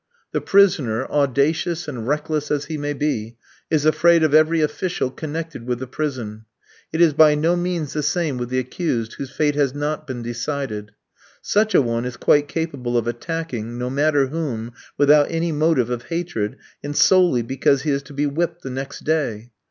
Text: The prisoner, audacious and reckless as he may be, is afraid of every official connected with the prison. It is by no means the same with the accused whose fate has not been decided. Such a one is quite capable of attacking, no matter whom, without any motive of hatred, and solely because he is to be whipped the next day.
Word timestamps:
The 0.31 0.41
prisoner, 0.41 1.05
audacious 1.11 1.87
and 1.87 2.07
reckless 2.07 2.49
as 2.49 2.65
he 2.65 2.75
may 2.75 2.93
be, 2.93 3.37
is 3.69 3.85
afraid 3.85 4.23
of 4.23 4.33
every 4.33 4.59
official 4.61 5.11
connected 5.11 5.67
with 5.67 5.77
the 5.77 5.85
prison. 5.85 6.45
It 6.91 7.01
is 7.01 7.13
by 7.13 7.35
no 7.35 7.55
means 7.55 7.93
the 7.93 8.01
same 8.01 8.39
with 8.39 8.49
the 8.49 8.57
accused 8.57 9.13
whose 9.13 9.29
fate 9.29 9.53
has 9.53 9.75
not 9.75 10.07
been 10.07 10.23
decided. 10.23 10.91
Such 11.43 11.75
a 11.75 11.83
one 11.83 12.05
is 12.05 12.17
quite 12.17 12.47
capable 12.47 12.97
of 12.97 13.05
attacking, 13.05 13.77
no 13.77 13.91
matter 13.91 14.25
whom, 14.29 14.73
without 14.97 15.29
any 15.29 15.51
motive 15.51 15.91
of 15.91 16.01
hatred, 16.05 16.57
and 16.83 16.97
solely 16.97 17.43
because 17.43 17.83
he 17.83 17.91
is 17.91 18.01
to 18.01 18.13
be 18.13 18.25
whipped 18.25 18.63
the 18.63 18.71
next 18.71 19.03
day. 19.03 19.51